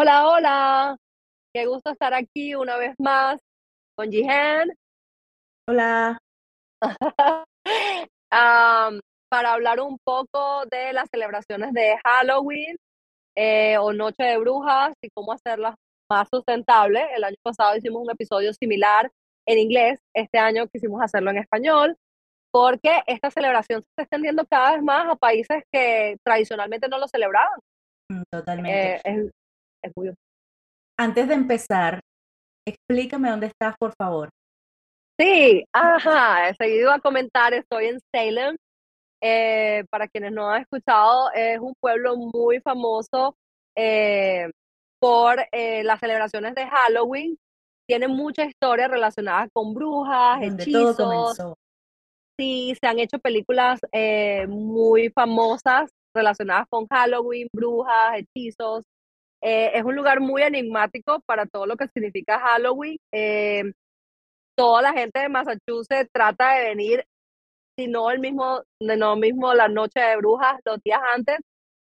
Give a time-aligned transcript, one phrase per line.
[0.00, 0.96] Hola, hola.
[1.52, 3.40] Qué gusto estar aquí una vez más
[3.96, 4.68] con Jihan.
[5.68, 6.18] Hola.
[8.30, 12.76] Para hablar un poco de las celebraciones de Halloween
[13.36, 15.74] eh, o Noche de Brujas y cómo hacerlas
[16.08, 17.02] más sustentables.
[17.16, 19.10] El año pasado hicimos un episodio similar
[19.48, 19.98] en inglés.
[20.14, 21.96] Este año quisimos hacerlo en español
[22.52, 27.08] porque esta celebración se está extendiendo cada vez más a países que tradicionalmente no lo
[27.08, 27.58] celebraban.
[28.12, 28.94] Mm, Totalmente.
[28.94, 29.32] Eh, es,
[29.82, 30.12] es muy
[30.98, 32.00] Antes de empezar,
[32.66, 34.28] explícame dónde estás, por favor.
[35.20, 38.56] Sí, ajá, seguido a comentar, estoy en Salem.
[39.20, 43.34] Eh, para quienes no han escuchado, es un pueblo muy famoso
[43.76, 44.48] eh,
[45.00, 47.36] por eh, las celebraciones de Halloween.
[47.88, 50.96] Tiene muchas historias relacionadas con brujas, Donde todo hechizos.
[50.96, 51.54] comenzó.
[52.38, 53.80] Sí, se han hecho películas
[54.48, 58.84] muy famosas relacionadas con Halloween, brujas, hechizos.
[59.40, 62.98] Eh, es un lugar muy enigmático para todo lo que significa Halloween.
[63.12, 63.72] Eh,
[64.56, 67.04] toda la gente de Massachusetts trata de venir,
[67.76, 71.38] si no el mismo, no mismo la noche de brujas, los días antes,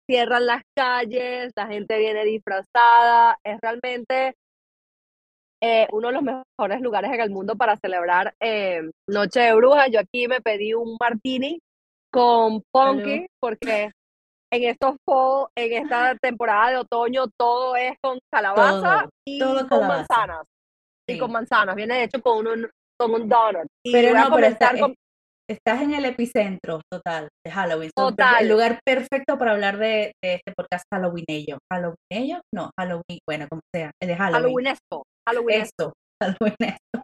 [0.06, 3.38] cierran las calles, la gente viene disfrazada.
[3.44, 4.36] Es realmente
[5.62, 9.90] eh, uno de los mejores lugares en el mundo para celebrar eh, Noche de Brujas.
[9.92, 11.60] Yo aquí me pedí un martini
[12.12, 13.92] con pumpkin porque
[14.52, 19.59] en estos fall, en esta temporada de otoño todo es con calabaza Todo, y todo
[19.59, 19.97] con calabaza.
[20.09, 20.45] manzanas.
[21.09, 23.66] Y con manzanas, viene hecho con un, con un donut.
[23.86, 24.95] Y Pero voy a no, pero está- con-
[25.50, 27.89] estás en el epicentro total de Halloween.
[27.95, 28.44] Total.
[28.44, 31.58] El lugar perfecto para hablar de, de este podcast Halloweenello.
[31.72, 32.42] ¿Halloweenello?
[32.53, 34.44] No, Halloween, bueno, como sea, el de Halloween.
[34.44, 35.03] Halloweenesco.
[35.27, 35.83] Halloweenesco.
[35.86, 37.02] Esto, Halloweenesco.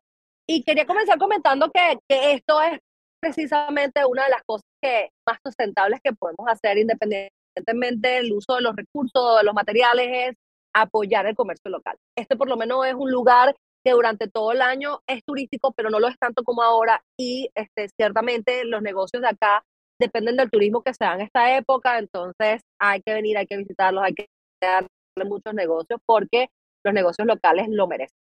[0.47, 2.77] Y quería comenzar comentando que, que esto es
[3.21, 8.61] precisamente una de las cosas que, más sustentables que podemos hacer independientemente del uso de
[8.61, 10.35] los recursos, de los materiales, es
[10.73, 11.95] apoyar el comercio local.
[12.17, 15.89] Este por lo menos es un lugar que durante todo el año es turístico, pero
[15.89, 19.63] no lo es tanto como ahora y este, ciertamente los negocios de acá
[19.99, 23.57] dependen del turismo que se da en esta época, entonces hay que venir, hay que
[23.57, 24.27] visitarlos, hay que
[24.61, 24.89] darle
[25.25, 26.47] muchos negocios porque
[26.83, 28.24] los negocios locales lo merecen.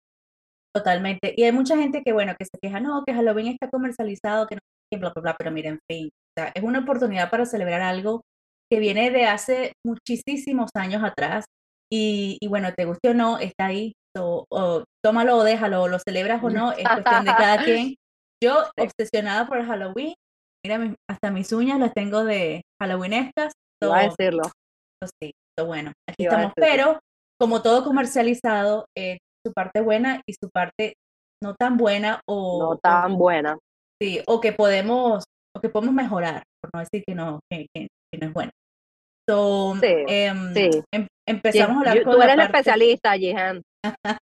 [0.75, 1.33] Totalmente.
[1.37, 4.55] Y hay mucha gente que, bueno, que se queja, no, que Halloween está comercializado, que
[4.55, 4.61] no
[4.97, 8.21] bla, bla, bla, pero miren, en fin, o sea, es una oportunidad para celebrar algo
[8.71, 11.45] que viene de hace muchísimos años atrás
[11.91, 15.99] y, y bueno, te guste o no, está ahí, so, o tómalo o déjalo, lo
[15.99, 17.95] celebras o no, es cuestión de cada quien.
[18.43, 20.15] Yo, obsesionada por Halloween,
[20.65, 24.43] mira, hasta mis uñas las tengo de Halloweenescas, Iba a so, decirlo.
[24.43, 26.99] so sí, so bueno, aquí a estamos, pero
[27.39, 30.93] como todo comercializado, eh, su parte buena y su parte
[31.43, 33.57] no tan buena o, No o- tan buena.
[34.01, 35.23] sí, o que podemos
[35.55, 38.51] o que podemos mejorar, por no decir que no, que, que- que no es bueno.
[39.29, 40.69] So, Sí, em, sí.
[40.93, 43.61] em- empezamos a hablar con tú la eres la parte, especialista, Jihan.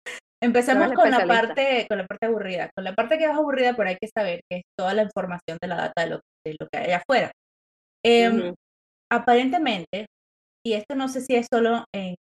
[0.90, 3.90] la con la parte, con la parte aburrida, con la parte que es aburrida, pero
[3.90, 6.68] hay que saber que es toda la información de la data de lo, de lo
[6.72, 7.32] que hay allá afuera.
[8.06, 8.56] Em, Ujú.
[9.12, 10.06] aparentemente,
[10.68, 11.86] y esto no sé si es solo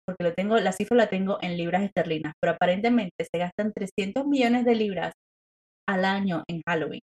[0.07, 4.27] porque lo tengo, la cifra la tengo en libras esterlinas, pero aparentemente se gastan 300
[4.27, 5.13] millones de libras
[5.89, 7.01] al año en Halloween.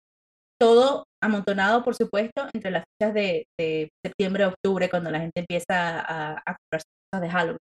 [0.60, 5.66] Todo amontonado, por supuesto, entre las fechas de, de septiembre octubre, cuando la gente empieza
[6.00, 7.58] a, comprar cosas de Halloween,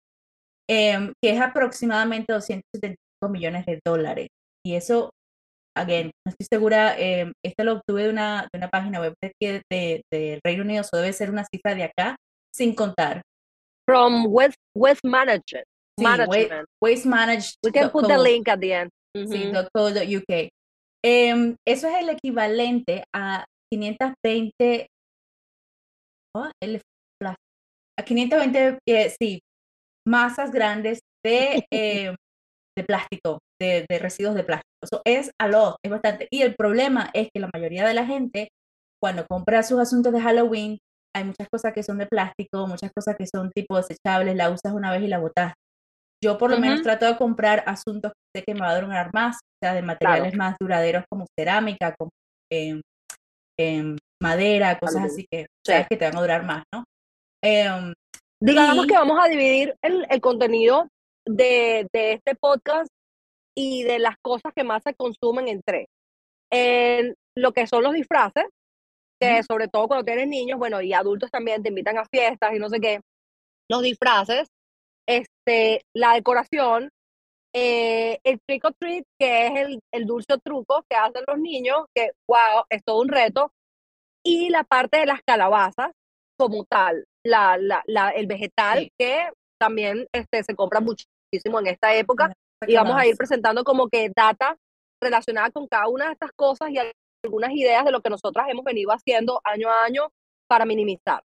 [0.67, 4.27] em, que es aproximadamente 275 millones de dólares.
[4.65, 5.11] Y eso,
[5.77, 9.27] again, no estoy segura, em, esto lo obtuve de una, de una página web de,
[9.27, 12.15] aquí de, de Reino Unido, eso debe ser una cifra de acá,
[12.53, 13.21] sin contar.
[13.91, 15.65] From West, West Management.
[15.99, 16.65] Sí, Management.
[16.81, 17.55] Waste Managed.
[17.61, 18.89] We can put the link at the end.
[19.13, 19.67] Sí, Ujú.
[19.75, 20.49] .co.uk.
[21.03, 24.87] Em, eso es el equivalente a 520,
[26.37, 26.81] oh, el
[27.99, 29.41] a 520, eh, sí,
[30.07, 32.15] masas grandes de, em,
[32.77, 34.69] de plástico, de, de residuos de plástico.
[34.81, 36.27] Eso es a lot, es bastante.
[36.31, 38.47] Y el problema es que la mayoría de la gente,
[39.01, 40.77] cuando compra sus asuntos de Halloween,
[41.15, 44.73] hay muchas cosas que son de plástico, muchas cosas que son tipo desechables, la usas
[44.73, 45.53] una vez y la botas.
[46.23, 49.09] Yo por lo menos trato de comprar asuntos que sé que me va a durar
[49.13, 52.11] más, o sea, de materiales más duraderos como cerámica, como
[52.51, 52.79] em,
[53.59, 55.71] em, madera, cosas así que Sí.
[55.73, 56.83] sabes que te van a durar más, ¿no?
[57.43, 57.93] Em,
[58.39, 60.87] Digamos y- que vamos a dividir el, el contenido
[61.27, 62.87] de, de este podcast
[63.57, 65.87] y de las cosas que más se consumen en tres.
[66.51, 68.45] En lo que son los disfraces,
[69.21, 72.59] que sobre todo cuando tienes niños, bueno, y adultos también te invitan a fiestas y
[72.59, 72.99] no sé qué,
[73.69, 74.47] los disfraces,
[75.07, 76.89] este, la decoración,
[77.53, 81.37] eh, el trick or treat, que es el, el dulce o truco que hacen los
[81.37, 83.51] niños, que wow, es todo un reto,
[84.25, 85.91] y la parte de las calabazas
[86.39, 88.89] como tal, la, la, la- el vegetal Sí.
[88.99, 89.29] que
[89.59, 92.33] también este, se compra muchísimo en esta época
[92.67, 94.55] y vamos a ir presentando como que data
[95.03, 96.77] relacionada con cada una de estas cosas y
[97.23, 100.09] algunas ideas de lo que nosotras hemos venido haciendo año a año
[100.47, 101.23] para minimizar.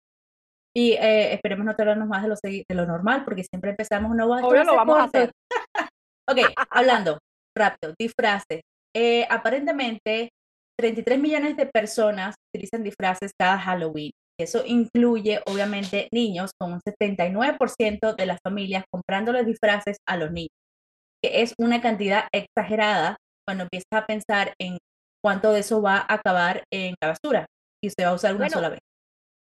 [0.74, 4.26] Y eh, esperemos no tenernos más de lo, de lo normal, porque siempre empezamos no
[4.26, 5.32] Obvio lo vamos a hacer.
[6.28, 6.38] ok,
[6.70, 7.18] hablando
[7.56, 8.60] rápido, disfraces.
[8.94, 10.28] Eh, aparentemente,
[10.78, 14.10] 33 millones de personas utilizan disfraces cada Halloween.
[14.38, 20.52] Eso incluye, obviamente, niños, con un 79% de las familias comprándoles disfraces a los niños,
[21.24, 23.16] que es una cantidad exagerada
[23.46, 24.76] cuando empiezas a pensar en
[25.26, 27.46] cuánto de eso va a acabar en la basura
[27.82, 28.78] y se va a usar una sola vez.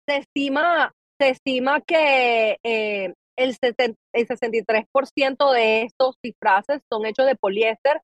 [0.09, 0.91] Se estima,
[1.21, 8.01] se estima que eh, el, el 63% de estos disfraces son hechos de poliéster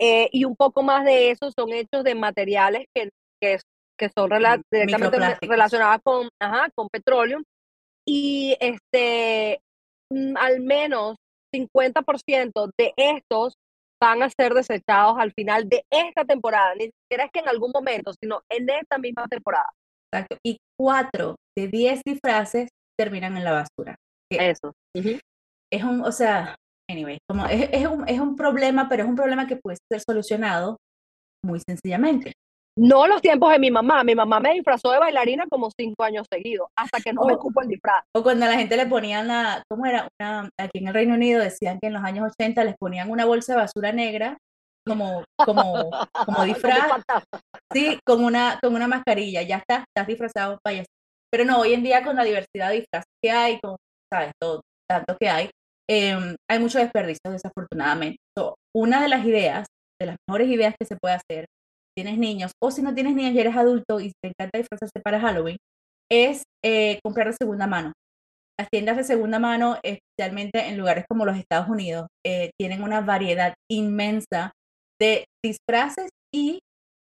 [0.00, 3.10] eh, y un poco más de eso son hechos de materiales que,
[3.40, 3.60] que,
[3.96, 4.28] que son
[4.68, 7.40] directamente relacionados con, ajá, con petróleo.
[8.04, 9.60] Y este,
[10.10, 11.14] mm, al menos
[11.54, 13.54] 50% de estos
[14.02, 16.74] van a ser desechados al final de esta temporada.
[16.74, 19.70] Ni siquiera es que en algún momento, sino en esta misma temporada.
[20.12, 20.36] Exacto.
[20.44, 22.68] Y cuatro de diez disfraces
[22.98, 23.94] terminan en la basura.
[24.28, 24.72] Eso.
[25.72, 26.56] Es un, o sea,
[26.90, 30.00] anyway, como es, es, un, es un problema, pero es un problema que puede ser
[30.00, 30.78] solucionado
[31.44, 32.32] muy sencillamente.
[32.76, 34.02] No los tiempos de mi mamá.
[34.02, 37.60] Mi mamá me disfrazó de bailarina como cinco años seguidos, hasta que no me ocupo
[37.60, 38.02] el disfraz.
[38.14, 40.08] O cuando la gente le ponían la, ¿cómo era?
[40.18, 43.26] Una, aquí en el Reino Unido decían que en los años 80 les ponían una
[43.26, 44.38] bolsa de basura negra
[44.86, 45.90] como, como,
[46.24, 47.02] como disfraz.
[47.72, 49.42] sí, con una, con una mascarilla.
[49.42, 50.88] Ya está, estás disfrazado payaso.
[51.30, 53.76] Pero no, hoy en día con la diversidad de disfraces que hay, con,
[54.12, 54.32] ¿sabes?
[54.40, 55.50] Todo, tanto que hay,
[55.88, 58.18] em, hay mucho desperdicio, desafortunadamente.
[58.74, 59.66] una de las ideas,
[60.00, 61.46] de las mejores ideas que se puede hacer,
[61.96, 65.20] tienes niños, o si no tienes niños y eres adulto y te encanta disfrazarse para
[65.20, 65.56] Halloween,
[66.10, 67.92] es eh, comprar de segunda mano.
[68.58, 73.00] Las tiendas de segunda mano, especialmente en lugares como los Estados Unidos, eh, tienen una
[73.00, 74.52] variedad inmensa
[75.00, 76.60] de disfraces y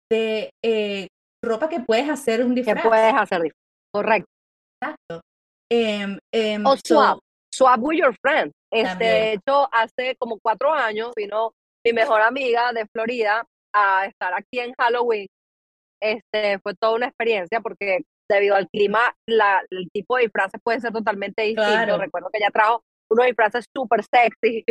[0.09, 1.07] de eh,
[1.43, 2.81] ropa que puedes hacer un disfraz.
[2.81, 3.53] Que puedes hacer,
[3.93, 4.29] correcto.
[4.81, 5.21] Exacto.
[5.71, 7.19] Em, em, o swap,
[7.53, 8.51] swap with your friend.
[8.73, 11.51] Este, de hecho, hace como cuatro años vino
[11.85, 15.27] mi mejor amiga de Florida a estar aquí en Halloween.
[16.01, 20.79] Este, fue toda una experiencia porque debido al clima, la, el tipo de disfraces puede
[20.79, 21.97] ser totalmente distinto.
[21.97, 24.63] Recuerdo que ella trajo unos disfraces súper sexy,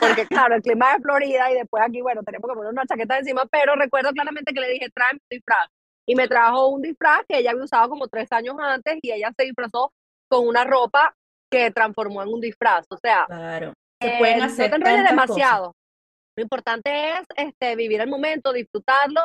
[0.00, 3.18] porque claro, el clima de Florida y después aquí, bueno, tenemos que poner una chaqueta
[3.18, 5.68] encima, pero recuerdo claramente que le dije, tráeme un disfraz.
[6.06, 9.30] Y me trajo un disfraz que ella había usado como tres años antes y ella
[9.36, 9.92] se disfrazó
[10.28, 11.14] con una ropa
[11.50, 12.86] que transformó en un disfraz.
[12.90, 13.72] O sea, claro.
[14.00, 15.72] se pueden eh, hacer no demasiado.
[16.36, 19.20] Lo importante es este, vivir el momento, disfrutarlo.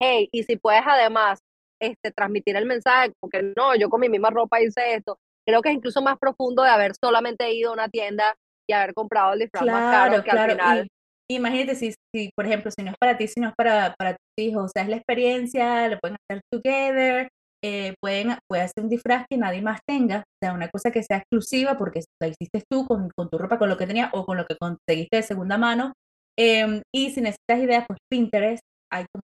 [0.00, 1.40] Hey, y si puedes además
[1.80, 5.70] este, transmitir el mensaje, porque no, yo con mi misma ropa hice esto, creo que
[5.70, 8.34] es incluso más profundo de haber solamente ido a una tienda
[8.68, 10.88] y haber comprado el disfraz más caro que al final.
[11.28, 14.12] imagínate si, si, por ejemplo, si no es para ti, si no es para, para
[14.12, 17.28] tus hijos, o sea, es la experiencia, lo pueden hacer together,
[17.64, 21.02] eh, pueden, puede hacer un disfraz que nadie más tenga, o sea, una cosa que
[21.02, 24.24] sea exclusiva porque la hiciste tú con, con tu ropa, con lo que tenías o
[24.24, 25.92] con lo que conseguiste de segunda mano,
[26.38, 29.22] Em, y si necesitas ideas, pues Pinterest, hay como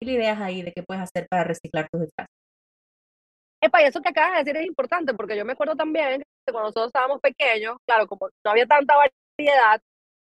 [0.00, 2.32] mil ideas ahí de qué puedes hacer para reciclar tus disfraces.
[3.62, 6.52] Epa, y eso que acabas de decir es importante, porque yo me acuerdo también que
[6.52, 9.80] cuando nosotros estábamos pequeños, claro, como no había tanta variedad,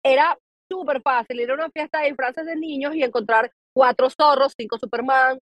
[0.03, 0.39] era
[0.70, 4.79] súper fácil ir a una fiesta de disfraces de niños y encontrar cuatro zorros, cinco
[4.79, 5.39] Superman,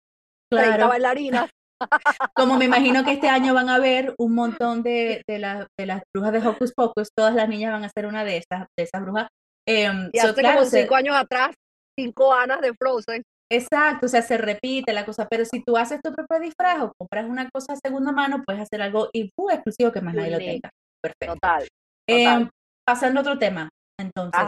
[0.52, 0.88] claro.
[0.88, 1.50] bailarinas.
[2.36, 6.02] Como me imagino que este año van a ver un montón de, de, de las
[6.12, 9.02] brujas de Hocus Pocus, todas las niñas van a ser una de esas, de esas
[9.04, 9.28] brujas
[9.68, 11.54] Em, y hace como cinco años atrás,
[11.98, 13.24] cinco años de Frozen.
[13.50, 16.92] Exacto, o sea, se repite la cosa, pero si tú haces tu propio disfraz o
[16.98, 20.70] compras una cosa de segunda mano, puedes hacer algo exclusivo que más nadie lo tenga.
[21.02, 21.34] Perfecto.
[21.36, 21.68] Total.
[22.10, 22.50] Em,
[22.86, 23.70] pasando a otro tema,
[24.00, 24.42] entonces,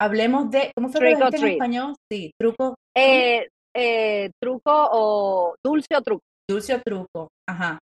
[0.00, 1.94] hablemos de, ¿cómo se llama en español?
[2.10, 2.74] Sí, truco.
[2.96, 6.22] Eh, eh, truco o dulce o truco.
[6.48, 7.78] Dulce o truco, ajá.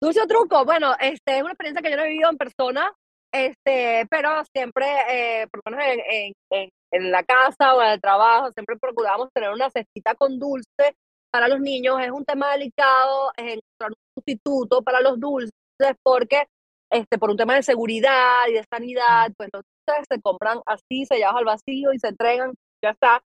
[0.00, 2.92] Dulce o truco, bueno, este es una experiencia que yo no he vivido en persona,
[3.32, 8.00] este, pero siempre, eh, por lo menos en, en, en, la casa o en el
[8.00, 10.96] trabajo, siempre procuramos tener una cestita con dulce
[11.30, 12.00] para los niños.
[12.00, 15.52] Es un tema delicado encontrar un sustituto para los dulces
[16.02, 16.46] porque
[16.90, 21.04] este, por un tema de seguridad y de sanidad, pues los dulces se compran así,
[21.04, 23.20] se llevan al vacío y se entregan, ya está.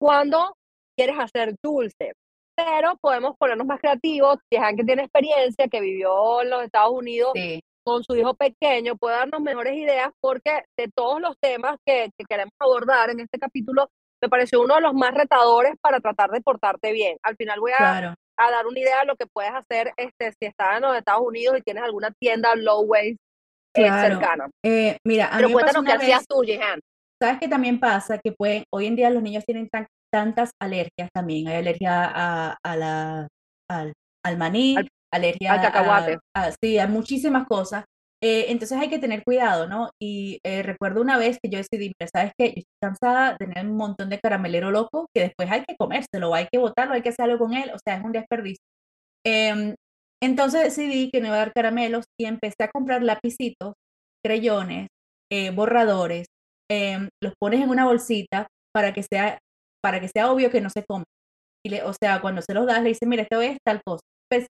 [0.00, 0.56] Cuando
[0.96, 2.12] quieres hacer dulce,
[2.56, 6.92] pero podemos ponernos más creativos, es alguien que tiene experiencia, que vivió en los Estados
[6.92, 11.76] Unidos, sí con su hijo pequeño puede darnos mejores ideas porque de todos los temas
[11.84, 13.90] que, queremos abordar en este capítulo,
[14.22, 17.18] me pareció uno de los más retadores para tratar de portarte bien.
[17.22, 20.46] Al final voy a, a dar una idea de lo que puedes hacer este, si
[20.46, 23.18] estás en los Estados Unidos y tienes alguna tienda low waste
[23.74, 24.50] cercana.
[25.04, 26.80] mira, a Pero mí cuéntanos qué hacías tú, Jehan.
[27.20, 28.18] ¿Sabes qué también pasa?
[28.18, 29.68] Que pueden, hoy en día los niños tienen
[30.12, 31.48] tantas alergias también.
[31.48, 33.28] Hay alergia a, a la,
[33.68, 34.76] al, maní,
[35.14, 36.18] alergia al cacahuate.
[36.36, 37.84] A, sí, a muchísimas cosas.
[38.22, 39.90] Eh, entonces hay que tener cuidado, ¿no?
[40.00, 42.46] Y eh, recuerdo una vez que yo decidí, ¿sabes qué?
[42.46, 46.34] Yo estoy cansada de tener un montón de caramelero loco que después hay que comérselo,
[46.34, 48.64] hay que botarlo, hay que hacer algo con él, o sea, es un desperdicio.
[49.26, 49.74] Em,
[50.22, 53.74] entonces decidí que no iba a dar caramelos y empecé a comprar lapicitos,
[54.24, 54.88] creyones,
[55.30, 56.26] eh, borradores,
[56.70, 59.38] em, los pones en una bolsita para que sea,
[59.82, 61.04] para que sea obvio que no se come.
[61.62, 64.00] Y le, o sea, cuando se los das, le dice, mira, esto es tal cosa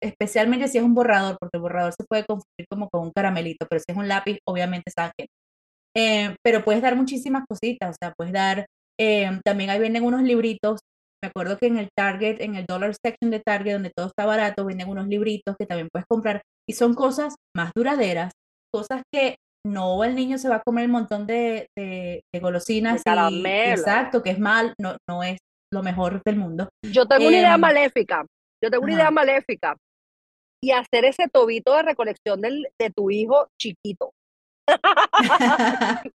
[0.02, 3.66] especialmente si es un borrador, porque el borrador se puede confundir como con un caramelito,
[3.68, 5.12] pero si es un lápiz, obviamente sabe
[5.96, 8.66] eh, pero puedes dar muchísimas cositas, o sea, puedes dar,
[9.00, 10.80] eh, también ahí venden unos libritos,
[11.22, 14.24] me acuerdo que en el Target, en el dollar section de Target, donde todo está
[14.24, 18.32] barato, venden unos libritos que también puedes comprar y son cosas más duraderas,
[18.72, 23.02] cosas que no el niño se va a comer un montón de, de, golosinas.
[23.04, 25.38] y, exacto, que es mal, no, no es
[25.72, 26.68] lo mejor del mundo.
[26.86, 28.24] Yo tengo una idea em, maléfica.
[28.62, 29.76] Yo tengo una idea maléfica.
[30.62, 34.12] Y hacer ese tobito de recolección del, de tu hijo chiquito.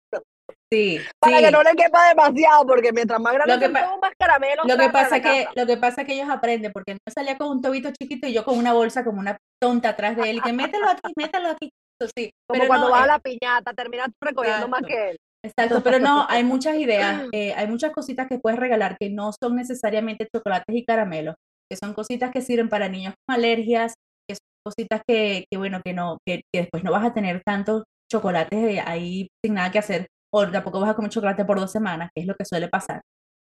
[0.73, 0.99] sí.
[1.21, 4.67] Para que no le quepa demasiado, porque mientras más grande lo más caramelos.
[4.67, 7.51] Lo que pasa que lo que pasa es que ellos aprenden, porque no salía con
[7.51, 10.41] un tobito chiquito y yo con una bolsa como una tonta atrás de él, y
[10.41, 11.71] que mételo aquí, mételo aquí.
[12.17, 12.31] sí.
[12.49, 15.17] Como cuando va a eh la piñata, terminas recogiendo más que él.
[15.45, 19.31] Exacto, pero no, hay muchas ideas, eh, hay muchas cositas que puedes regalar que no
[19.33, 21.37] son necesariamente chocolates y caramelos
[21.73, 23.95] que son cositas que sirven para niños con alergias,
[24.29, 27.85] que son cositas que, que bueno, que no, que, después no vas a tener tantos
[28.11, 32.11] chocolates ahí sin nada que hacer, o tampoco vas a comer chocolate por dos semanas,
[32.14, 33.00] que es lo que suele pasar.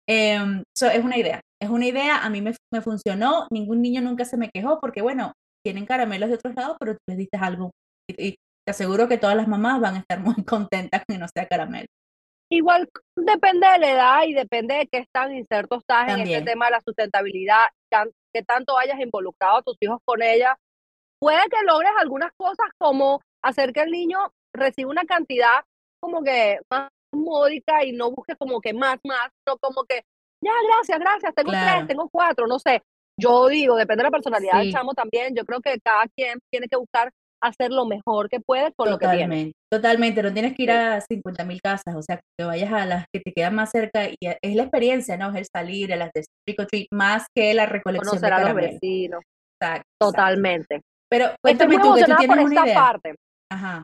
[0.09, 0.40] Eh,
[0.75, 4.37] es una idea, es una idea, a mí me, me, funcionó, ningún niño nunca se
[4.37, 5.33] me quejó, porque bueno,
[5.64, 7.71] tienen caramelos de otros lados, pero tú les diste algo,
[8.11, 11.26] y, y te aseguro que todas las mamás van a estar muy contentas que no
[11.33, 11.87] sea caramelo.
[12.49, 16.67] Igual depende de la edad y depende de qué tan inserto estás en este tema
[16.67, 17.67] de la sustentabilidad,
[18.33, 20.57] que tanto hayas involucrado a tus hijos con ella.
[21.19, 24.19] Puede que logres algunas cosas como hacer que el niño
[24.55, 25.65] reciba una cantidad
[26.00, 30.05] como que más módica y no busque como que más, más, no como que,
[30.45, 32.83] ya, gracias, gracias, tengo tres, tengo cuatro, no sé.
[33.19, 36.69] Yo digo, depende de la personalidad del chamo también, yo creo que cada quien tiene
[36.69, 37.11] que buscar
[37.43, 39.52] hacer lo mejor que puedes con lo que tienes.
[39.71, 43.05] Totalmente, no tienes que ir a 50 mil casas, o sea, que vayas a las
[43.12, 45.31] que te quedan más cerca y es la experiencia, ¿no?
[45.31, 48.55] Es el salir, a las de trick treat, más que la recolección Conocer a los
[48.55, 49.23] vecinos.
[49.61, 50.81] Exacto, Totalmente.
[51.09, 52.75] Pero cuéntame tú, que tú tienes una idea.
[52.75, 53.14] parte.
[53.50, 53.83] Ajá.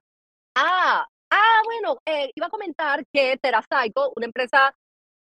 [0.56, 4.74] Ah, ah, bueno, eh, iba a comentar que TerraPsycho, una empresa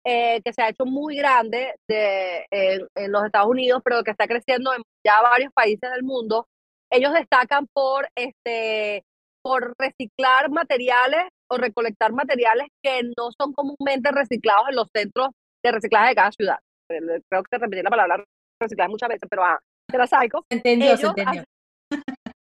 [0.04, 4.28] eh, que se ha hecho muy grande de, en los Estados Unidos, pero que está
[4.28, 6.48] creciendo en ya varios países del mundo,
[6.92, 9.04] ellos destacan por, este,
[9.42, 15.30] por reciclar materiales o recolectar materiales que no son comúnmente reciclados en los centros
[15.64, 16.58] de reciclaje de cada ciudad.
[16.90, 18.24] Creo que repetí la palabra
[18.62, 20.46] reciclaje muchas veces, pero ah, psycho.
[20.50, 21.44] Entendió, ellos, entendió.
[21.92, 22.04] Hacen,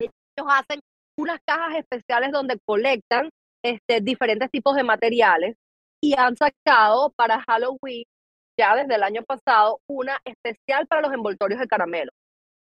[0.00, 0.80] ellos hacen
[1.18, 3.30] unas cajas especiales donde colectan
[3.64, 5.56] este, diferentes tipos de materiales
[6.02, 8.04] y han sacado para Halloween,
[8.58, 12.12] ya desde el año pasado, una especial para los envoltorios de caramelo.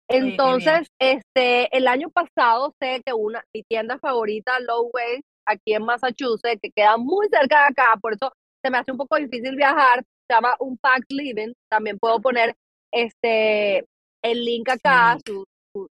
[0.10, 5.84] Entonces, este, el año pasado sé que una, mi tienda favorita, Low Waste, aquí en
[5.84, 8.32] Massachusetts, que queda muy cerca de acá, por eso
[8.64, 12.56] se me hace un poco difícil viajar, se llama Unpacked Living, también puedo poner
[12.92, 13.86] este,
[14.24, 15.88] el link acá, su, su,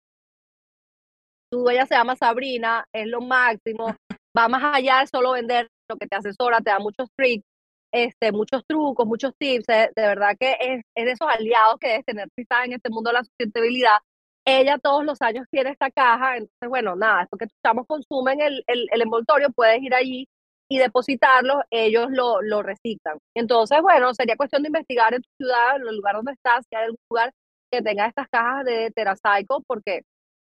[1.51, 3.95] dueña se llama Sabrina, es lo máximo,
[4.37, 7.45] va más allá de solo vender lo que te asesora, te da muchos tricks,
[7.91, 12.05] este, muchos trucos, muchos tips, de, verdad que es, es, de esos aliados que debes
[12.05, 13.97] tener quizás en este mundo de la sustentabilidad.
[14.45, 18.63] Ella todos los años tiene esta caja, entonces bueno, nada, es porque estamos consumen el,
[18.67, 20.27] el, el, envoltorio, puedes ir allí
[20.71, 23.17] y depositarlo, ellos lo, lo reciclan.
[23.35, 26.75] Entonces, bueno, sería cuestión de investigar en tu ciudad, en el lugar donde estás, si
[26.75, 27.31] hay algún lugar
[27.71, 30.01] que tenga estas cajas de TerraCycle, porque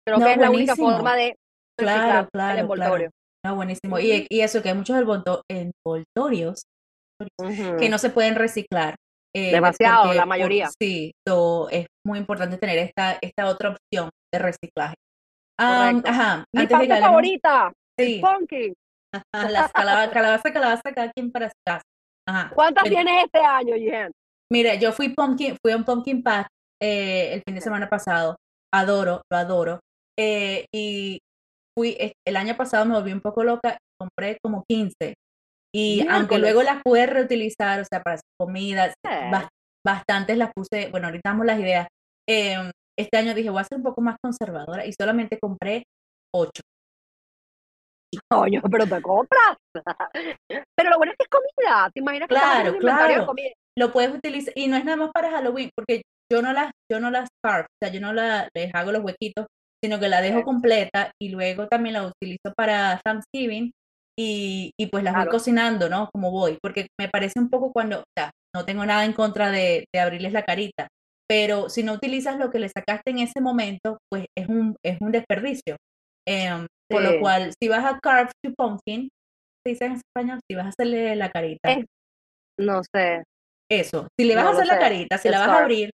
[0.07, 1.37] creo que es la única forma de
[1.79, 3.11] reciclar el envoltorio.
[3.45, 3.99] No, buenísimo.
[4.01, 4.97] y, y, eso, que hay muchos
[5.49, 6.63] envoltorios
[7.79, 8.97] que no se pueden reciclar.
[9.35, 10.69] Eh, Demasiado, la mayoría.
[10.81, 11.13] sí,
[11.71, 14.95] es muy importante tener esta, esta otra opción de reciclaje.
[15.59, 18.75] ajá, Mi parte favorita, el pumpkin.
[19.33, 21.83] Las calabaza, calabaza, calabaza, cada quien para su casa.
[22.29, 22.51] Ajá.
[22.55, 24.13] ¿Cuántas tienes este año, Jen?
[24.53, 26.47] Mira, yo fui pumpkin, fui a un pumpkin patch
[26.83, 28.37] eh, el fin de semana pasado.
[28.73, 29.81] Adoro, lo adoro.
[30.19, 31.19] Eh, y
[31.77, 31.97] fui,
[32.27, 35.15] el año pasado me volví un poco loca, compré como 15
[35.79, 38.95] y aunque luego las pude reutilizar, o sea, para comidas,
[39.87, 41.87] bastantes las puse, bueno, ahorita damos las ideas.
[42.29, 45.85] Em, este año dije, voy a ser un poco más conservadora y solamente compré
[46.35, 46.63] ocho.
[48.31, 49.57] Coño, pero te compras.
[50.77, 51.91] Pero lo bueno es que es comida.
[51.93, 53.27] ¿Te imaginas que Claro, de claro.
[53.27, 53.51] comida?
[53.79, 57.01] Lo puedes utilizar, y no es nada más para Halloween, porque yo no las, yo
[57.01, 59.47] no las carve, o sea, yo no la, les hago los huequitos,
[59.83, 63.71] sino que la dejo completa y luego también la utilizo para Thanksgiving
[64.19, 65.33] y, y pues las voy Claro.
[65.33, 66.11] cocinando, ¿no?
[66.13, 69.51] Como voy, porque me parece un poco cuando, o sea, no tengo nada en contra
[69.51, 70.89] de, de abrirles la carita,
[71.29, 75.01] pero si no utilizas lo que le sacaste en ese momento, pues es un, es
[75.01, 75.77] un desperdicio.
[76.27, 79.09] Em, Por lo cual, si vas a carve to pumpkin,
[79.65, 81.77] se dice en español, si vas a hacerle la carita,
[82.59, 83.23] No sé.
[83.71, 84.79] eso, si le vas No a hacer la sé.
[84.79, 85.91] carita, si la vas a abrir,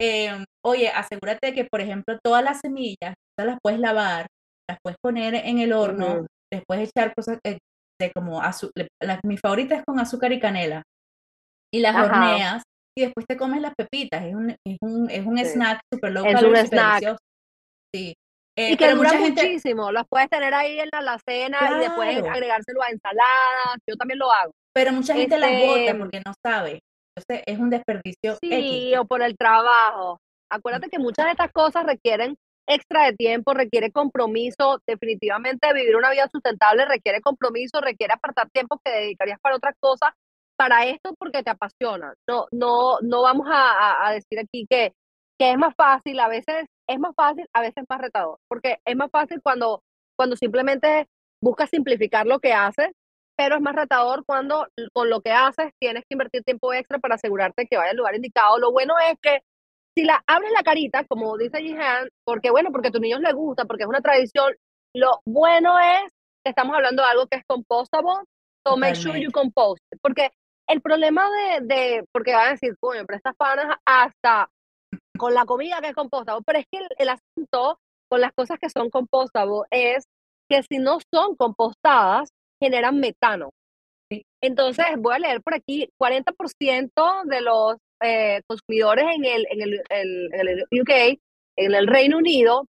[0.00, 4.26] em, oye, asegúrate de que, por ejemplo, todas las semillas, todas las puedes lavar,
[4.68, 6.26] las puedes poner en el horno,
[6.66, 7.58] puedes echar cosas eh,
[8.00, 8.86] de como azúcar,
[9.24, 10.82] mi favorita es con azúcar y canela,
[11.72, 12.04] y las Ajá.
[12.06, 12.62] horneas,
[12.96, 15.44] y después te comes las pepitas, es un, es un, es un Sí.
[15.44, 16.70] snack super low Es un snack.
[16.70, 17.18] delicioso,
[17.94, 18.14] sí.
[18.56, 19.92] Eh, Y que dura gente, muchísimo.
[19.92, 23.78] Los puedes tener ahí en la alacena y después agregárselo a ensaladas.
[23.88, 24.50] Yo también lo hago.
[24.74, 26.80] pero mucha gente las bota Este, porque no sabe,
[27.16, 30.18] entonces es un desperdicio X, sí, o por el trabajo.
[30.50, 32.36] Acuérdate que muchas de estas cosas requieren
[32.68, 34.80] extra de tiempo, requiere compromiso.
[34.86, 40.10] Definitivamente vivir una vida sustentable requiere compromiso, requiere apartar tiempo que dedicarías para otras cosas,
[40.56, 42.14] para esto porque te apasiona.
[42.28, 44.92] No, no, no vamos a, a- decir aquí que,
[45.38, 48.96] que es más fácil, a veces es más fácil, a veces más retador, porque es
[48.96, 49.82] más fácil cuando,
[50.16, 51.06] cuando simplemente
[51.42, 52.90] buscas simplificar lo que haces,
[53.36, 57.14] pero es más retador cuando con lo que haces tienes que invertir tiempo extra para
[57.14, 58.58] asegurarte que vaya al lugar indicado.
[58.58, 59.40] Lo bueno es que
[59.98, 63.34] si la abres la carita, como dice Jihan, porque bueno, porque a tus niños les
[63.34, 64.54] gusta, porque es una tradición,
[64.94, 66.12] lo bueno es
[66.44, 68.12] que estamos hablando de algo que es compostable,
[68.64, 69.82] so make sure you compost.
[70.00, 70.30] Porque
[70.68, 74.48] el problema de, de porque van a decir, coño, pero estas panas hasta
[75.18, 78.56] con la comida que es compostable, pero es que el, el asunto con las cosas
[78.60, 80.04] que son compostable es
[80.48, 82.30] que si no son compostadas,
[82.62, 83.50] generan metano.
[84.40, 89.82] Entonces, voy a leer por aquí, 40% de los eh, consumidores en el, en, el,
[89.90, 91.18] el- en el UK,
[91.56, 92.66] en el Reino Unido,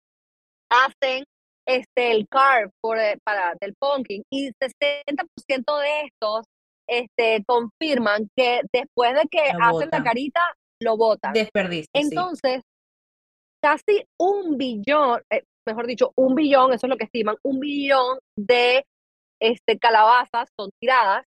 [0.70, 1.24] hacen
[1.66, 6.44] este, el carb por, eh, para, del pumpkin y 60% de estos
[6.88, 10.40] este, confirman que después de que Lo hacen la carita,
[10.80, 11.32] lo botan.
[11.32, 12.00] Desperdicio, sí.
[12.02, 12.62] Entonces,
[13.62, 18.18] casi un billón, eh, mejor dicho, un billón, eso es lo que estiman, un billón
[18.36, 18.84] de
[19.40, 21.24] este, calabazas son tiradas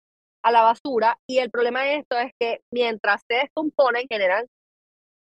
[0.43, 4.45] a la basura y el problema de esto es que mientras se descomponen generan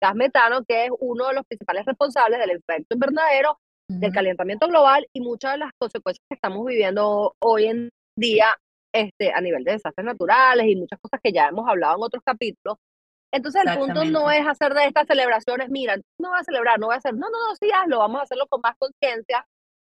[0.03, 4.15] gas metano, que es uno de los principales responsables del efecto invernadero, del Ujú.
[4.15, 8.57] calentamiento global y muchas de las consecuencias que estamos viviendo hoy en día
[8.93, 12.23] este, a nivel de desastres naturales y muchas cosas que ya hemos hablado en otros
[12.25, 12.79] capítulos.
[13.33, 16.87] Entonces el punto no es hacer de estas celebraciones, mira, no voy a celebrar, no
[16.87, 19.47] voy a hacer, no, no, no, sí hazlo, vamos a hacerlo con más conciencia.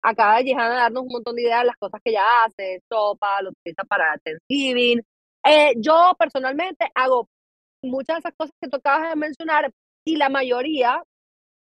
[0.02, 2.82] Acaba de Jihan a darnos un montón de ideas de las cosas que ella hace,
[2.90, 5.00] sopa, lo utiliza para Thanksgiving.
[5.44, 7.28] Eh, yo personalmente hago
[7.84, 9.70] muchas de esas cosas que tú acabas de mencionar
[10.06, 11.02] y la mayoría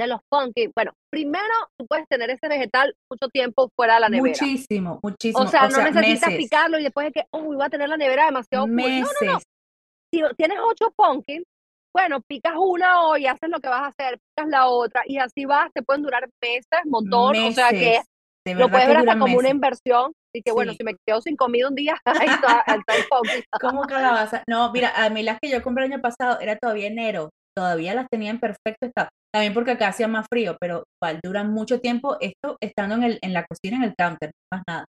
[0.01, 4.09] de los pumpkin, bueno, primero tú puedes tener ese vegetal mucho tiempo fuera de la
[4.09, 4.37] nevera.
[4.41, 5.43] Muchísimo, muchísimo.
[5.45, 6.45] O sea, O no sea, necesitas meses.
[6.45, 8.77] picarlo y después de que, uy, voy a tener la nevera demasiado full.
[8.77, 8.89] No, no,
[9.23, 9.33] no.
[9.35, 9.43] Meses.
[10.15, 11.43] Si tienes ocho pumpkin,
[11.93, 15.45] bueno, picas una hoy, haces lo que vas a hacer, picas la otra y así
[15.47, 17.37] vas, te pueden durar meses, montón.
[17.37, 18.01] O sea que
[18.47, 20.13] Lo puedes ver hasta como una inversión.
[20.35, 22.83] Y que bueno, si me quedo sin comida un día, ahí está, el.
[23.61, 24.43] ¿Cómo calabaza?
[24.49, 27.31] No, mira, a mí las que yo compré el año pasado era todavía enero.
[27.57, 29.09] Todavía las tenía en perfecto estado.
[29.33, 33.19] También porque acá hacía más frío, pero igual duran mucho tiempo esto estando en, el,
[33.21, 34.85] en la cocina, en el counter, más nada.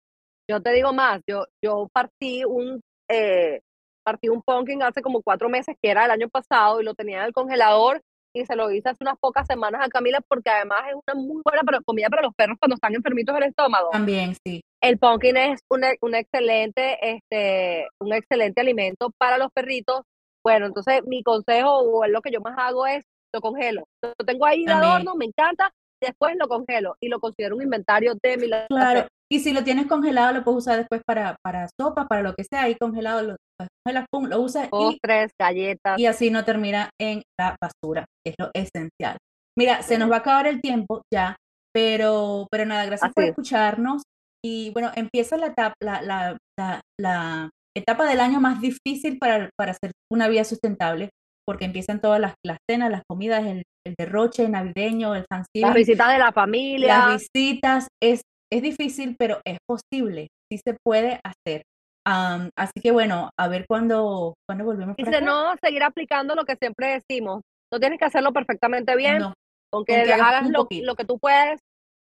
[0.50, 2.80] Yo te digo más, yo, yo partí un
[3.10, 3.60] eh,
[4.04, 7.18] partí un pumpkin hace como cuatro meses, que era el año pasado, y lo tenía
[7.18, 8.00] en el congelador,
[8.34, 11.40] y se lo hice hace unas pocas semanas a Camila, porque además es una muy
[11.44, 13.90] buena para- comida para los perros cuando están enfermitos del estómago.
[13.90, 14.60] También, sí.
[14.82, 20.02] El pumpkin es un, un excelente, este, un excelente alimento para los perritos.
[20.44, 23.84] Bueno, entonces mi consejo, o lo que yo más hago es, lo congelo.
[24.02, 24.90] Lo tengo ahí de También.
[24.92, 25.70] adorno, me encanta,
[26.02, 29.06] después lo congelo, y lo considero un inventario de mi Claro.
[29.32, 32.44] Y si lo tienes congelado, lo puedes usar después para, para sopa, para lo que
[32.44, 32.62] sea.
[32.62, 33.36] Ahí congelado lo,
[33.84, 35.98] congelas, pum, lo usas y postres, galletas.
[35.98, 39.16] y así no termina en la basura, que es lo esencial.
[39.58, 41.36] Mira, se nos va a acabar el tiempo ya,
[41.74, 43.30] pero, pero nada, gracias por Así es.
[43.30, 44.02] escucharnos.
[44.44, 49.48] Y bueno, empieza la etapa, la, la, la, la etapa del año más difícil para,
[49.58, 51.10] para hacer una vida sustentable,
[51.46, 55.74] porque empiezan todas las, las cenas, las comidas, el, el derroche navideño, el Las Thanksgiving,
[55.74, 56.98] visitas de la familia.
[57.08, 57.88] las visitas.
[58.02, 58.20] Es,
[58.54, 61.62] es difícil, pero es posible, sí se puede hacer.
[62.06, 65.20] Am, así que bueno, a ver cuándo, cuándo volvemos acá.
[65.20, 67.42] no, seguir aplicando lo que siempre decimos.
[67.72, 69.34] No tienes que hacerlo perfectamente bien, No,
[69.72, 71.58] con que con que hagas lo, lo que tú puedes,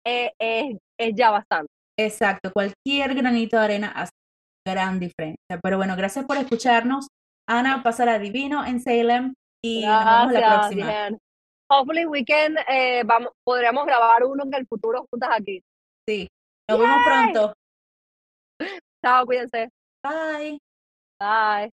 [0.06, 1.68] eh, es, es ya bastante.
[1.98, 4.12] Exacto, cualquier granito de arena hace
[4.66, 5.58] gran diferencia.
[5.62, 7.08] Pero bueno, gracias por escucharnos.
[7.46, 10.86] Ana, pasará divino en Salem y nos vemos la Gracias, próxima.
[10.86, 11.18] Jen.
[11.68, 15.62] Hopefully we can, eh, vamos, podríamos grabar uno en el futuro juntas aquí.
[16.10, 16.26] Sí,
[16.68, 17.54] nos vemos pronto.
[19.00, 19.68] Chao, cuídense.
[20.02, 20.58] Bye.
[21.20, 21.70] Bye.